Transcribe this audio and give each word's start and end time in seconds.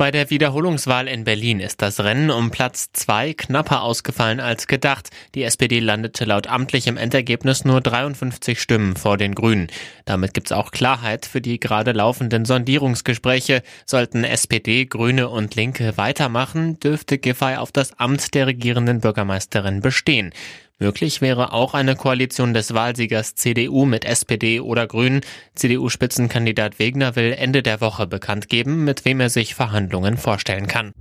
Bei 0.00 0.10
der 0.10 0.30
Wiederholungswahl 0.30 1.08
in 1.08 1.24
Berlin 1.24 1.60
ist 1.60 1.82
das 1.82 2.00
Rennen 2.00 2.30
um 2.30 2.50
Platz 2.50 2.88
zwei 2.94 3.34
knapper 3.34 3.82
ausgefallen 3.82 4.40
als 4.40 4.66
gedacht. 4.66 5.10
Die 5.34 5.42
SPD 5.42 5.78
landete 5.78 6.24
laut 6.24 6.46
amtlichem 6.46 6.96
Endergebnis 6.96 7.66
nur 7.66 7.82
53 7.82 8.58
Stimmen 8.58 8.96
vor 8.96 9.18
den 9.18 9.34
Grünen. 9.34 9.66
Damit 10.06 10.32
gibt's 10.32 10.52
auch 10.52 10.70
Klarheit 10.70 11.26
für 11.26 11.42
die 11.42 11.60
gerade 11.60 11.92
laufenden 11.92 12.46
Sondierungsgespräche. 12.46 13.62
Sollten 13.84 14.24
SPD, 14.24 14.86
Grüne 14.86 15.28
und 15.28 15.54
Linke 15.54 15.98
weitermachen, 15.98 16.80
dürfte 16.80 17.18
Giffey 17.18 17.56
auf 17.56 17.70
das 17.70 17.98
Amt 17.98 18.32
der 18.32 18.46
regierenden 18.46 19.00
Bürgermeisterin 19.00 19.82
bestehen. 19.82 20.32
Möglich 20.80 21.20
wäre 21.20 21.52
auch 21.52 21.74
eine 21.74 21.94
Koalition 21.94 22.54
des 22.54 22.72
Wahlsiegers 22.72 23.34
CDU 23.34 23.84
mit 23.84 24.06
SPD 24.06 24.60
oder 24.60 24.86
Grünen. 24.86 25.20
CDU-Spitzenkandidat 25.54 26.78
Wegner 26.78 27.16
will 27.16 27.34
Ende 27.34 27.62
der 27.62 27.82
Woche 27.82 28.06
bekannt 28.06 28.48
geben, 28.48 28.84
mit 28.84 29.04
wem 29.04 29.20
er 29.20 29.28
sich 29.28 29.54
Verhandlungen 29.54 30.16
vorstellen 30.16 30.66
kann. 30.66 30.92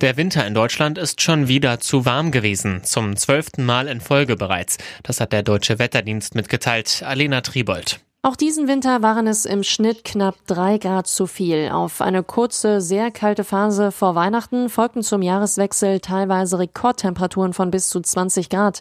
Der 0.00 0.16
Winter 0.16 0.46
in 0.46 0.54
Deutschland 0.54 0.96
ist 0.96 1.20
schon 1.20 1.48
wieder 1.48 1.80
zu 1.80 2.06
warm 2.06 2.30
gewesen, 2.30 2.84
zum 2.84 3.16
zwölften 3.16 3.66
Mal 3.66 3.88
in 3.88 4.00
Folge 4.00 4.36
bereits. 4.36 4.78
Das 5.02 5.20
hat 5.20 5.32
der 5.32 5.42
Deutsche 5.42 5.80
Wetterdienst 5.80 6.36
mitgeteilt. 6.36 7.02
Alena 7.04 7.40
Tribold. 7.40 8.00
Auch 8.22 8.36
diesen 8.36 8.68
Winter 8.68 9.00
waren 9.00 9.26
es 9.26 9.46
im 9.46 9.62
Schnitt 9.62 10.04
knapp 10.04 10.34
drei 10.46 10.76
Grad 10.76 11.06
zu 11.06 11.26
viel. 11.26 11.70
Auf 11.70 12.02
eine 12.02 12.22
kurze, 12.22 12.82
sehr 12.82 13.10
kalte 13.10 13.44
Phase 13.44 13.92
vor 13.92 14.14
Weihnachten 14.14 14.68
folgten 14.68 15.02
zum 15.02 15.22
Jahreswechsel 15.22 16.00
teilweise 16.00 16.58
Rekordtemperaturen 16.58 17.54
von 17.54 17.70
bis 17.70 17.88
zu 17.88 17.98
20 18.02 18.50
Grad. 18.50 18.80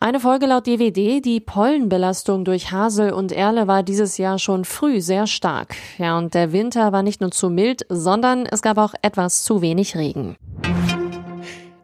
Eine 0.00 0.18
Folge 0.18 0.46
laut 0.46 0.66
DWD, 0.66 1.24
die 1.24 1.38
Pollenbelastung 1.38 2.44
durch 2.44 2.72
Hasel 2.72 3.12
und 3.12 3.30
Erle 3.30 3.68
war 3.68 3.84
dieses 3.84 4.18
Jahr 4.18 4.40
schon 4.40 4.64
früh 4.64 5.00
sehr 5.00 5.28
stark. 5.28 5.76
Ja, 5.98 6.18
und 6.18 6.34
der 6.34 6.52
Winter 6.52 6.90
war 6.90 7.04
nicht 7.04 7.20
nur 7.20 7.30
zu 7.30 7.48
mild, 7.48 7.86
sondern 7.88 8.44
es 8.44 8.60
gab 8.60 8.76
auch 8.76 8.94
etwas 9.02 9.44
zu 9.44 9.62
wenig 9.62 9.94
Regen. 9.94 10.36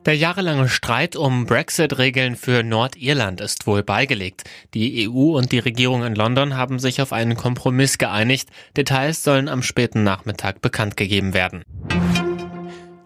Der 0.07 0.17
jahrelange 0.17 0.69
Streit 0.69 1.17
um 1.17 1.47
Brexit-Regeln 1.47 2.37
für 2.37 2.62
Nordirland 2.62 3.41
ist 3.41 3.67
wohl 3.67 3.83
beigelegt. 3.83 4.45
Die 4.73 5.09
EU 5.09 5.37
und 5.37 5.51
die 5.51 5.59
Regierung 5.59 6.05
in 6.05 6.15
London 6.15 6.55
haben 6.57 6.79
sich 6.79 7.03
auf 7.03 7.13
einen 7.13 7.35
Kompromiss 7.37 7.98
geeinigt. 7.98 8.48
Details 8.77 9.25
sollen 9.25 9.48
am 9.48 9.65
späten 9.65 10.05
Nachmittag 10.05 10.63
bekannt 10.63 10.97
gegeben 10.97 11.35
werden. 11.35 11.65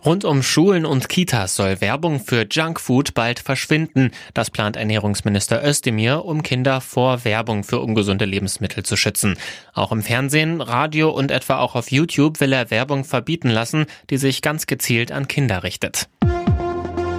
Rund 0.04 0.26
um 0.26 0.42
Schulen 0.42 0.84
und 0.84 1.08
Kitas 1.08 1.56
soll 1.56 1.80
Werbung 1.80 2.20
für 2.20 2.46
Junkfood 2.50 3.14
bald 3.14 3.40
verschwinden. 3.40 4.10
Das 4.34 4.50
plant 4.50 4.76
Ernährungsminister 4.76 5.66
Özdemir, 5.66 6.26
um 6.26 6.42
Kinder 6.42 6.82
vor 6.82 7.24
Werbung 7.24 7.64
für 7.64 7.80
ungesunde 7.80 8.26
Lebensmittel 8.26 8.84
zu 8.84 8.98
schützen. 8.98 9.38
Auch 9.72 9.90
im 9.90 10.02
Fernsehen, 10.02 10.60
Radio 10.60 11.08
und 11.08 11.30
etwa 11.30 11.60
auch 11.60 11.76
auf 11.76 11.90
YouTube 11.90 12.40
will 12.40 12.52
er 12.52 12.70
Werbung 12.70 13.04
verbieten 13.04 13.48
lassen, 13.48 13.86
die 14.10 14.18
sich 14.18 14.42
ganz 14.42 14.66
gezielt 14.66 15.12
an 15.12 15.28
Kinder 15.28 15.62
richtet. 15.62 16.09